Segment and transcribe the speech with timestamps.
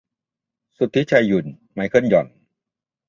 [0.77, 2.27] สุทธิชัย หยุ่น ไมเคิล หย่อน